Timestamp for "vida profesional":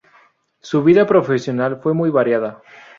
0.83-1.79